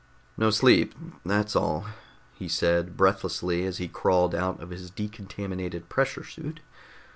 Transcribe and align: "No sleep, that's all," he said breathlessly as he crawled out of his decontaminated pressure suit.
"No 0.35 0.49
sleep, 0.49 0.95
that's 1.23 1.55
all," 1.55 1.85
he 2.33 2.47
said 2.47 2.97
breathlessly 2.97 3.63
as 3.67 3.77
he 3.77 3.87
crawled 3.87 4.33
out 4.33 4.59
of 4.59 4.71
his 4.71 4.89
decontaminated 4.89 5.89
pressure 5.89 6.23
suit. 6.23 6.59